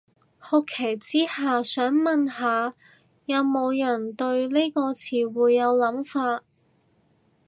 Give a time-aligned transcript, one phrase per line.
[0.39, 2.73] 好奇之下，想問下
[3.27, 6.43] 有無人對呢個詞彙有諗法